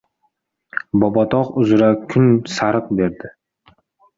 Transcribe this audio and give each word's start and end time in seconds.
Bobotog‘ 1.03 1.51
uzra 1.65 1.91
kun 2.15 2.27
sariq 2.55 2.91
berdi. 3.03 3.35